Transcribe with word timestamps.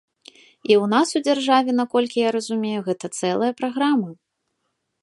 І 0.69 0.73
ў 0.81 0.85
нас 0.93 1.07
у 1.19 1.21
дзяржаве, 1.27 1.71
наколькі 1.81 2.25
я 2.27 2.33
разумею, 2.37 2.79
гэта 2.89 3.13
цэлая 3.21 3.53
праграма. 3.63 4.09